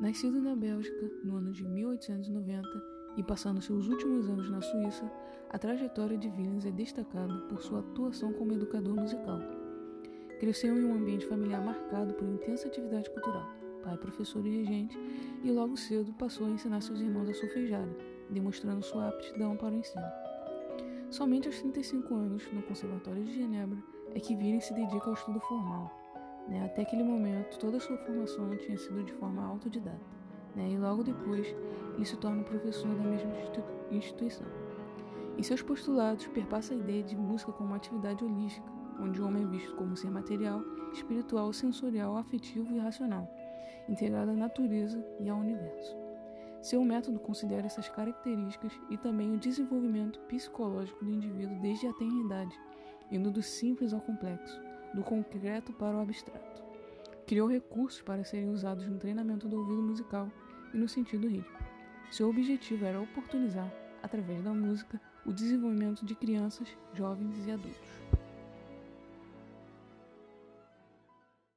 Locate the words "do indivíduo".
51.04-51.56